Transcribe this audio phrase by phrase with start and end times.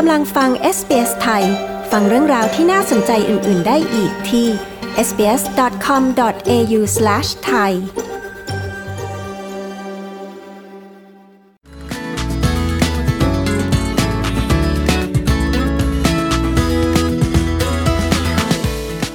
[0.00, 1.44] กำลังฟัง SBS ไทย
[1.90, 4.46] ฟังเรื่องราวที่น่าสนใจอื่น ๆ ได้อีกที่
[5.06, 7.72] sbs.com.au/thai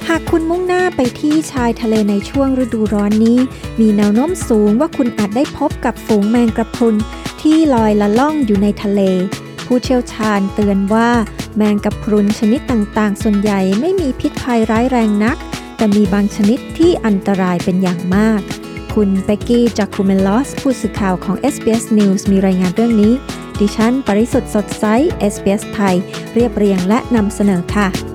[0.08, 3.38] หากคุณมุ่งหน้าไปที่ชายทะเลในช่วงฤดูร้อนนี้
[3.80, 6.94] มีแนวโน้มสูงว่าคุณอาจได้พบกับฝูงแมงกระพรุน
[7.42, 9.02] ที่ลอยละล่องอยู่ในทะเล
[9.66, 11.08] ผู้เชี่ยวชาญเตือนว่า
[11.56, 15.36] แมงกะพรุนชนิดต่างๆ ส่วนใหญ่ไม่มีพิษภัยร้ายแรงนัก
[15.76, 18.40] แต่มีบางชนิดที่อันตรายเป็นอย่างมาก
[18.94, 23.12] คุณเบกกี้จากคูเมลอสผู้สื่อข่าวของ SBS News มีรายงานเรื่องนี้
[23.60, 24.84] ดิฉัน ปริสุทธ์สดใส
[25.32, 25.96] SBS ไทย
[26.34, 28.11] เรียบเรียงและนำเสนอค่ะ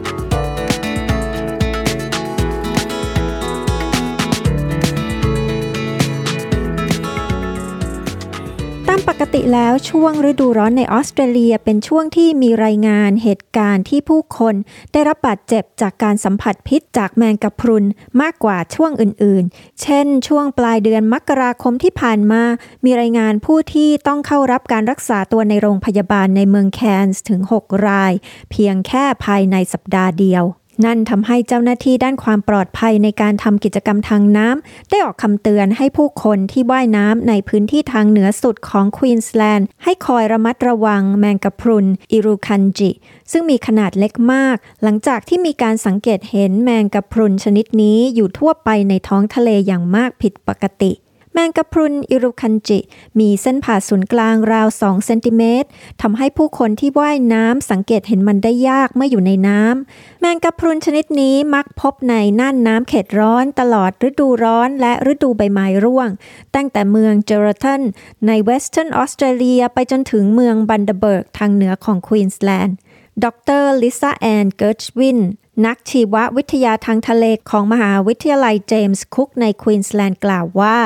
[9.54, 14.56] แล้วช่วงฤดูร้อนในออสเตรเลียเป็นช่วงที่มีรายงานเหตุการณ์ที่ผู้คน
[14.92, 17.86] ได้รับบาดเจ็บจากการสัมผัสพิษจากแมงกะพรุน
[18.22, 22.44] มากกว่าช่วงอื่นๆ เช่น ช่วงปลายเดือนมกราคมที่ผ่านมา
[22.86, 28.14] มีรายงานผู้ที่ต้องเข้ารับการรักษาตัวในโรงพยาบาลในเมืองแคนส์ถึง 6 ราย
[28.52, 30.44] เพียงแค่ภายในสัปดาห์เดียว
[30.86, 42.92] นั่นทำให้เจ้าหน้าที่ด้านความปลอดภัยในการทำกิจกรรมทางน้ำได้ออกคำเตือนให้ผู้คนที่ว่ายน้ำในพื้นที่ทางเหนือสุดของควีนสแลนด์ให้คอยระมัดระวังแมงกะพรุน อิรุคันจิ
[43.32, 50.94] ซึ่งมีขนาดเล็กมาก หลังจากที่มีการสังเกตเห็นแมงกะพรุนชนิดนี้อยู่ทั่วไปในท้องทะเลอย่างมากผิดปกติ
[51.40, 52.80] แมงกะพรุนอิรุคันจิ
[53.20, 55.68] มีเส้นผ่าศูนย์กลางราว 2 เซนติเมตร
[56.02, 66.10] ทำให้ผู้คนที่ว่ายน้ำสังเกตเห็นมันได้ยากเมื่ออยู่ในน้ำแมงกะพรุนชนิดนี้มักพบในน่านน้ำเขตร้อนตลอดฤดูร้อนและฤดูใบไม้ร่วง
[66.56, 67.82] ตั้งแต่เมืองเจอรัลด์ตัน
[68.28, 72.78] ในเวสเทิร์นออสเตรเลียไปจนถึงเมืองบันเดเบิร์กทางเหนือของควีนสแลนด์
[73.26, 73.28] ด
[73.62, 75.20] รลิซ่าแอนเกิร์ชวิน
[75.66, 80.78] นักชีววิทยาทางทะเลของมหาวิทยาลัยเจมส์คุกในควีนสแลนด์กล่าวว่า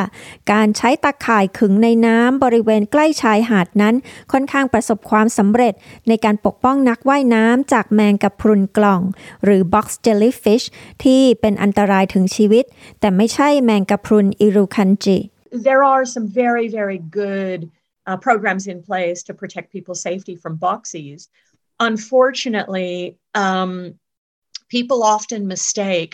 [0.52, 3.96] การใช้ตาข่ายขึงในน้ำบริเวณใกล้ชายหาดนั้น
[4.32, 5.74] ค่อนข้างประสบความสำเร็จ
[6.08, 9.02] ในการปกป้องนักว่ายน้ำจากแมงกะพรุนกล่อง
[9.44, 10.66] หรือ box jellyfish
[11.04, 12.66] ที่เป็นอันตรายถึงชีวิต
[13.00, 15.18] แต่ไม่ใช่แมงกะพรุนอิรูคันจิ
[15.70, 17.60] there are some very, very good
[18.08, 21.22] uh, programs in place to protect people's safety from boxies.
[21.82, 23.96] Unfortunately, um,
[24.76, 26.12] people often mistake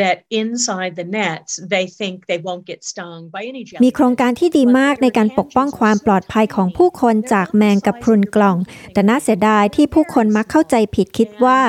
[0.00, 8.56] that inside the nets they think they won't get stung by any มีโครงการที่ดีมากในการปกป้องความปลอดภัยของผู้คนจากแมงกะพรุนกล่อง
[8.92, 11.60] แต่น่าเสียดายที่ผู้คนมักเข้าใจผิดคิดว่า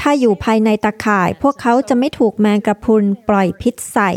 [0.00, 4.10] ถ้าอยู่ภายในตาข่าย พวกเขาจะไม่ถูกแมงกะพรุนปล่อยพิษใส่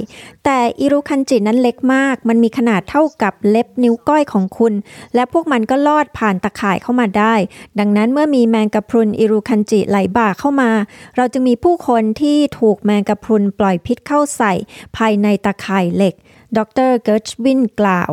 [0.45, 4.73] แต่อิรุคันจินั้นเล็กมาก มันมีขนาดเท่ากับเล็บนิ้วก้อยของคุณ
[5.15, 7.35] และพวกมันก็ลอดผ่านตาข่ายเข้ามาได้
[7.79, 10.71] ดังนั้นเมื่อมีแมงกะพรุนอิรุคันจิไหลบ่าเข้ามา
[11.17, 14.53] เราจึงมีผู้ผู้คนที่ถูกแมงกะพรุนปล่อยพิษเข้าใส่
[14.97, 16.15] ภายในตะข่ายเหล็ก
[16.57, 18.11] ดรเกิร์ชวินกล่าว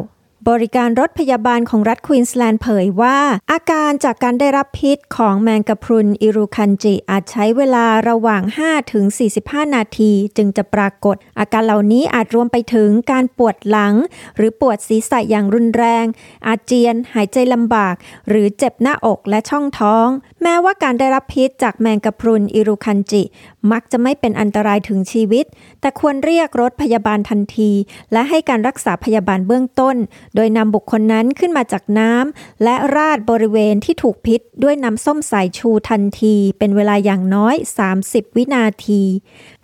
[0.50, 3.18] บริการรถพยาบาลของรัฐควีนสแลนด์เผยว่า
[3.52, 9.04] อาการจากการได้รับพิษของแมงกะพรุนอิรูคันจิอาจใช้เวลาระหว่าง 5 ถึง
[9.40, 13.94] 45 นาที จึงจะปรากฏ อาการเหล่านี้อาจรวมไปถึงการปวดหลัง
[14.36, 16.04] หรือปวดศีรษะอย่างรุนแรง
[16.46, 17.94] อาเจียน หายใจลำบาก
[18.28, 20.06] หรือเจ็บหน้าอกและช่องท้อง
[20.42, 23.22] แม้ว่าการได้รับพิษจากแมงกะพรุนอิรูคันจิ
[23.72, 25.44] มักจะไม่เป็นอันตรายถึงชีวิต
[25.80, 27.70] แต่ควรเรียกรถพยาบาลทันที
[28.12, 29.96] และให้การรักษาพยาบาลเบื้องต้น
[30.34, 37.54] โดยนำบุคคลนั้นขึ้นมาจากน้ำและราดบริเวณที่ถูกพิษ ด้วยน้ำส้มสายชูทันที เป็นเวลาอย่างน้อย
[37.96, 39.02] 30 วินาที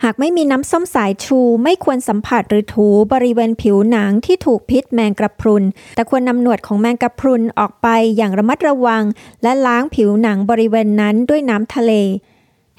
[0.03, 9.03] หากไม่มีน้ำส้มสายชูไม่ควรสัมผัสหรือถูบริเวณผิวหนังที่ถูกพิษแมงกระพรุน แต่ควรนำหนวดของแมงกระพรุนออกไปอย่างระมัดระวัง
[9.43, 11.95] และล้างผิวหนังบริเวณนั้นด้วยน้ำทะเล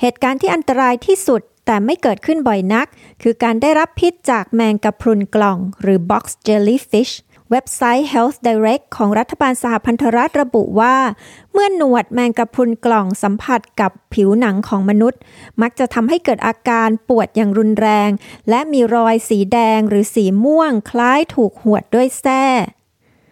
[0.01, 2.87] เหตุการณ์ที่อันตรายที่สุดแต่ไม่เกิดขึ้นบ่อยนัก
[3.21, 7.13] คือการได้รับพิษจากแมงกะพรุนกล่อง หรือ box jellyfish
[7.51, 10.97] เว็บไซต์ Health Direct ของรัฐบาลสหพันธรัฐระบุว่า
[11.53, 15.19] เมื่อหนวดแมงกะพรุนกล่องสัมผัสกับผิวหนังของมนุษย์
[15.61, 18.09] มักจะทำให้เกิดอาการปวดอย่างรุนแรง
[18.49, 22.43] และมีรอยสีแดงหรือสีม่วงคล้ายถูกหวดด้วยแส้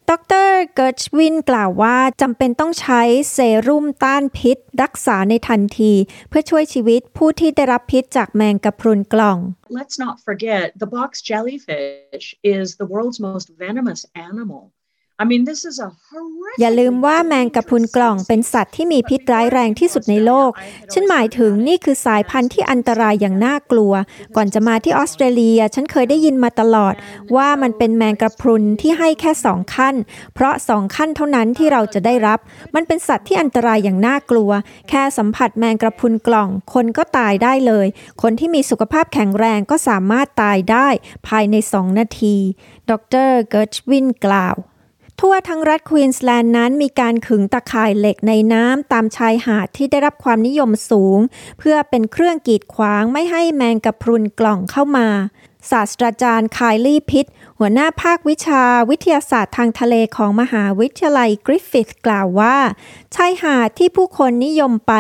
[0.09, 0.11] ด
[0.47, 3.01] รเกิร์ชวินกล่าวว่าจำเป็นต้องใช้
[3.33, 5.94] เซรุ่มต้านพิษ รักษาในทันที
[6.29, 9.38] เพื่อช่วยชีวิตผู้ที่ได้รับพิษจากแมงกะพรุนกล่อง
[9.79, 12.25] Let's not forget the box jellyfish
[12.57, 14.61] is the world's most venomous animal.
[16.60, 20.51] อย่าลืมว่าแมงกะพรุนกล่องเป็นสัตว์ที่มีพิษร้ายแรงที่สุดในโลก
[20.94, 23.94] ฉันหมายถึงนี่คือสายพันธุ์ที่อันตรายอย่างน่ากลัว
[24.36, 26.94] ก่อนจะมาที่ออสเตรเลีย ฉันเคยได้ยินมาตลอด
[27.36, 29.95] ว่ามันเป็นแมงกะพรุนที่ให้แค่สองขั้น
[30.33, 32.39] เพราะสองขั้นเท่านั้นที่เราจะได้รับ
[32.75, 34.51] มันเป็นสัตว์ที่อันตรายอย่างน่ากลัว
[34.89, 37.88] แค่สัมผัสแมงกะพรุนกล่อง คนก็ตายได้เลย
[38.21, 40.88] คนที่มีสุขภาพแข็งแรงก็สามารถตายได้
[41.27, 42.36] ภายในสองนาที
[42.89, 42.92] ด
[43.27, 44.56] รเกิร์ชวินกล่าว
[45.19, 51.19] ทั่วทั้งรัฐควีนสแลนด์นั้นมีการขึงตะข่ายเหล็กในน้ำตามชายหาดที่ได้รับความนิยมสูง
[51.60, 55.07] เพื่อเป็นเครื่องกีดขวางไม่ให้แมงกะพรุนกล่องเข้ามา
[55.71, 57.25] ศาสตราจารย์คายลี่พิท
[57.60, 62.57] หัวหน้าภาควิชาวิทยาศาสตร์ทางทะเลของมหาวิทยาลัยกริฟฟิธกล่าวว่า
[63.16, 64.94] ชายหาดที่ผู้คนนิยมไป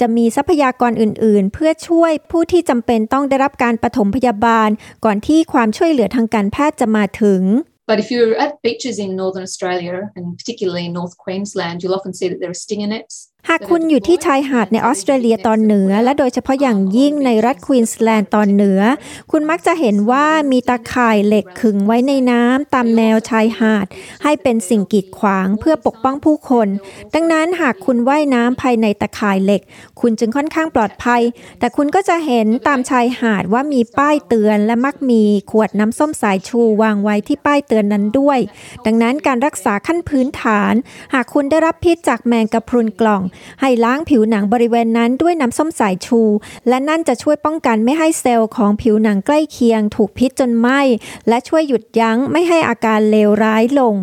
[0.00, 4.68] จะมีทรัพยากรอื่น ๆ เพื่อช่วยผู้ที่จำเป็นต้องได้รับการปฐมพยาบาล
[5.04, 7.42] ก่อนที่ความช่วยเหลือทางการแพทย์จะมาถึง
[7.86, 12.14] But if you're at beaches in northern Australia, and particularly in North Queensland, you'll often
[12.14, 18.80] see that there are stinger nets หากคุณอยู่ที่ชายหาดในออสเตรเลียตอนเหนือ และโดยเฉพาะอย่างยิ่งในรัฐควีนสแลนด์ตอนเหนือ
[19.30, 23.86] คุณมักจะเห็นว่ามีตาข่ายเหล็กขึงไว้ในน้ำตามแนวชายหาด
[24.22, 26.68] ให้เป็นสิ่งกีดขวางเพื่อปกป้องผู้คน
[27.14, 29.62] ดังนั้นหากคุณว่ายน้ำภายในตาข่ายเหล็ก
[30.00, 31.22] คุณจึงค่อนข้างปลอดภัย
[31.58, 38.38] แต่คุณก็จะเห็นตามชายหาดว่ามีป้ายเตือนและมักมีขวดน้ำส้มสายชูวางไว้ที่ป้ายเตือนนั้นด้วย
[38.86, 40.74] ดังนั้นการรักษาขั้นพื้นฐาน
[41.14, 43.22] หากคุณได้รับพิษจากแมงกะพรุนกล่อง
[43.60, 46.20] ให้ล้างผิวหนังบริเวณนั้นด้วยน้ำส้มสายชู
[46.68, 50.80] และนั่นจะช่วยป้องกันไม่ให้เซลล์ของผิวหนังใกล้เคียง ถูกพิษจนไหม้
[51.28, 53.94] และช่วยหยุดยั้งไม่ให้อาการเลวร้ายลง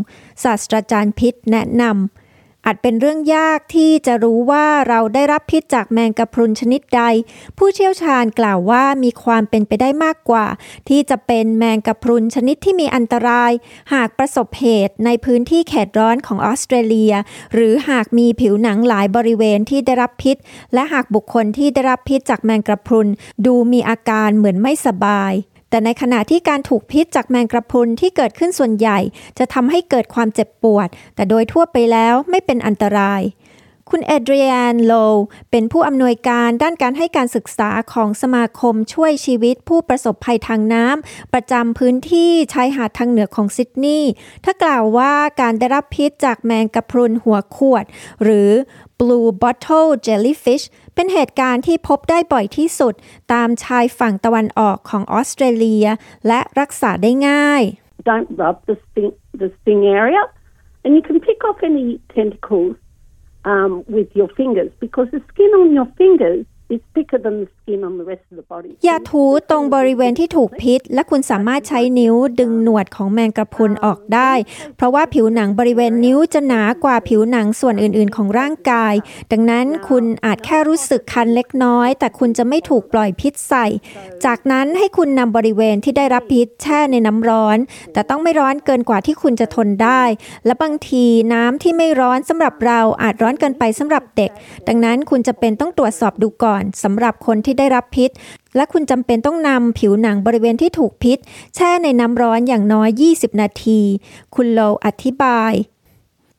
[0.43, 2.20] ศาสตราจารย์พิษแนะนำ
[2.65, 7.01] อาจเป็นเรื่องยากที่จะรู้ว่าเราได้รับพิษจากแมงกะพรุนชนิดใด
[7.57, 10.45] ผู้เชี่ยวชาญกล่าวว่ามีความเป็นไปได้มากกว่า
[10.89, 13.51] ที่จะเป็นแมงกะพรุนชนิดที่มีอันตราย
[13.93, 17.13] หากประสบเหตุในพื้นที่แขดร้อนของออสเตรเลีย
[17.53, 20.37] หรือหากมีผิวหนังหลายบริเวณที่ได้รับพิษ
[20.73, 23.07] และหากบุคคลที่ได้รับพิษจากแมงกะพรุน
[23.45, 25.33] ดูมีอาการเหมือนไม่สบาย
[25.71, 28.99] แต่ในขณะที่การถูกพิษจากแมงกระพุนที่เกิดขึ้นส่วนใหญ่
[29.37, 33.23] จะทำให้เกิดความเจ็บปวด แต่โดยทั่วไปแล้วไม่เป็นอันตราย
[33.93, 34.93] คุณเอเดรียนโล
[35.51, 44.11] เป็นผู้อำนวยการด้านการให้การศึกษาของสมาคมช่วยชีวิตผู้ประสบภัยทางน้ำประจำพื้นที่ชายหาดทางเหนือของซิดนีย์
[44.45, 47.85] ถ้ากล่าวว่าการได้รับพิษจากแมงกะพรุนหัวขวด
[48.23, 48.49] หรือ
[48.99, 50.65] Blue Bottle Jellyfish
[50.95, 52.93] เป็นเหตุการณ์ที่พบได้บ่อยที่สุด
[53.33, 55.85] ตามชายฝั่งตะวันออกของออสเตรเลีย
[56.27, 57.63] และรักษาได้ง่าย
[58.09, 59.11] Don't rub the sting,
[59.41, 60.23] the sting area
[60.83, 62.75] and you can pick off any tentacles
[63.51, 66.41] um, with your fingers because the skin on your fingers
[68.87, 74.33] ยาถูตรงบริเวณที่ถูกพิษ และคุณสามารถใช้นิ้วดึงหนวดของแมงกระพุนออกได้
[74.75, 78.93] เพราะว่าผิวหนังบริเวณนิ้วจะหนากว่าผิวหนังส่วนอื่นๆ ของร่างกาย
[79.31, 83.65] ดังนั้นคุณอาจแค่รู้สึกคันเล็กน้อย แต่คุณจะไม่ถูกปล่อยพิษใส่
[84.25, 87.57] จากนั้นให้คุณนำบริเวณที่ได้รับพิษแช่ในน้ำร้อน
[87.93, 90.03] แต่ต้องไม่ร้อนเกินกว่าที่คุณจะทนได้
[90.45, 94.31] และบางทีน้ำที่ไม่ร้อนสำหรับเราอาจร้อนเกินไปสำหรับเด็ก
[94.67, 98.09] ดังนั้นคุณจะเป็นต้องตรวจสอบดูก่อนอนสำหรับคนที่ได้รับพิษ
[98.55, 101.17] และคุณจำเป็นต้องนำผิวหนังบริเวณที่ถูกพิษ
[101.55, 103.81] แช่ในน้ำร้อนอย่างน้อย 20 นาที
[104.35, 105.53] คุณโลอธิบาย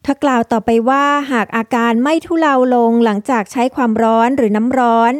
[0.02, 5.12] เธอกล่าวต่อไปว่าหากอาการไม่ทุเลาลงหลังจากใช้ความร้อนหรือน้ำร้อน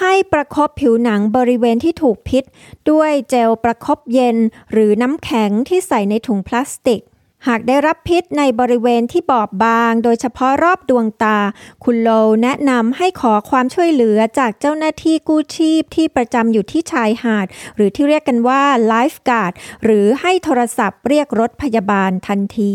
[0.00, 2.44] ให้ประครบผิวหนังบริเวณที่ถูกพิษ
[2.90, 4.36] ด้วยเจลประครบเย็น
[4.72, 7.00] หรือน้ำแข็งที่ใส่ในถุงพลาสติก
[7.46, 11.38] หากได้รับพิษในบริเวณที่บอบบาง โดยเฉพาะรอบดวงตา
[11.84, 12.10] คุณโล
[12.42, 17.46] แนะนำให้ขอความช่วยเหลือจากเจ้าหน้าที่กู้ชีพที่ประจำอยู่ที่ชายหาด
[17.76, 19.52] หรือที่เรียกกันว่าไลฟ์การ์ด
[19.84, 22.74] หรือให้โทรศัพท์เรียกรถพยาบาลทันที